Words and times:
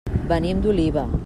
Venim 0.31 0.63
d'Oliva. 0.65 1.09